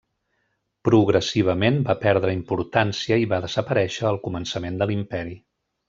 [0.87, 5.41] Progressivament va perdre importància i va desaparèixer al començament de l'Imperi.